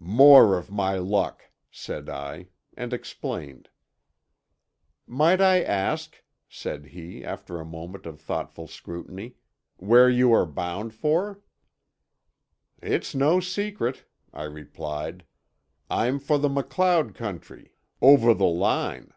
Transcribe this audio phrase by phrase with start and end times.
[0.00, 3.70] "More of my luck," said I, and explained.
[5.06, 9.36] "Might I ask," said he, after a moment of thoughtful scrutiny,
[9.78, 11.40] "where you are bound for?"
[12.82, 15.24] "It's no secret," I replied.
[15.88, 19.12] "I'm for the MacLeod country; over the line."